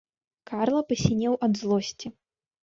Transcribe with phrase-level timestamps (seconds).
[0.51, 2.13] Карла пасінеў ад злосці.